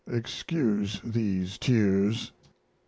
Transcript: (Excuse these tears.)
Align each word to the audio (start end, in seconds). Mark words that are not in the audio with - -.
(Excuse 0.11 0.99
these 1.03 1.59
tears.) 1.59 2.31